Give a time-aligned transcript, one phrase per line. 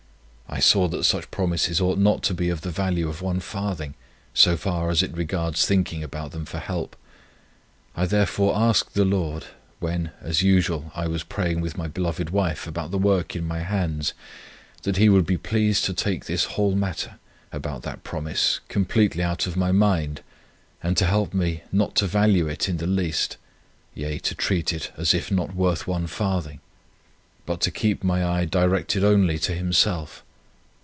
[0.53, 3.93] I saw that such promises ought not to be of the value of one farthing,
[4.33, 6.97] so far as it regards thinking about them for help.
[7.95, 9.45] I therefore asked the Lord,
[9.79, 13.59] when, as usual, I was praying with my beloved wife about the work in my
[13.59, 14.13] hands
[14.83, 17.17] that He would be pleased to take this whole matter,
[17.53, 20.19] about that promise, completely out of my mind,
[20.83, 23.37] and to help me, not to value it in the least,
[23.93, 26.59] yea, to treat it as if not worth one farthing,
[27.45, 30.25] but to keep my eye directed only to Himself.